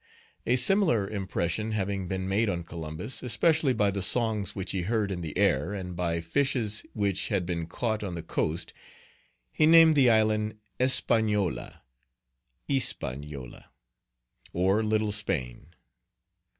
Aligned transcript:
A 0.47 0.55
similar 0.55 1.07
impression 1.07 1.73
having 1.73 2.07
been 2.07 2.27
made 2.27 2.49
on 2.49 2.63
Columbus, 2.63 3.21
especially 3.21 3.71
by 3.71 3.91
the 3.91 4.01
songs 4.01 4.55
which 4.55 4.71
he 4.71 4.81
heard 4.81 5.11
in 5.11 5.21
the 5.21 5.37
air, 5.37 5.75
and 5.75 5.95
by 5.95 6.21
fishes 6.21 6.83
which 6.93 7.27
had 7.27 7.45
been 7.45 7.67
caught 7.67 8.01
on 8.03 8.15
the 8.15 8.23
coast, 8.23 8.73
he 9.51 9.67
named 9.67 9.93
the 9.93 10.09
island 10.09 10.57
Espagnola, 10.79 11.83
(Hispaniola,) 12.67 13.69
or 14.53 14.83
Little 14.83 15.11
Spain. 15.11 15.67